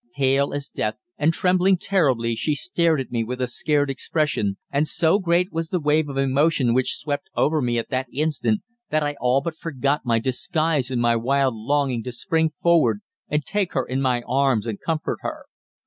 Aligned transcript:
Pale 0.15 0.55
as 0.55 0.71
death, 0.71 0.95
and 1.19 1.31
trembling 1.31 1.77
terribly, 1.77 2.33
she 2.35 2.55
stared 2.55 2.99
at 2.99 3.11
me 3.11 3.23
with 3.23 3.39
a 3.39 3.45
scared 3.45 3.87
expression, 3.87 4.57
and 4.71 4.87
so 4.87 5.19
great 5.19 5.53
was 5.53 5.69
the 5.69 5.79
wave 5.79 6.09
of 6.09 6.17
emotion 6.17 6.73
which 6.73 6.95
swept 6.95 7.29
over 7.35 7.61
me 7.61 7.77
at 7.77 7.91
that 7.91 8.07
instant 8.11 8.61
that 8.89 9.03
I 9.03 9.15
all 9.21 9.41
but 9.41 9.55
forgot 9.55 10.01
my 10.03 10.17
disguise 10.17 10.89
in 10.89 10.99
my 10.99 11.15
wild 11.15 11.53
longing 11.55 12.01
to 12.05 12.11
spring 12.11 12.49
forward 12.63 13.01
and 13.29 13.45
take 13.45 13.73
her 13.73 13.85
in 13.85 14.01
my 14.01 14.23
arms 14.23 14.65
and 14.65 14.81
comfort 14.81 15.19
her. 15.21 15.45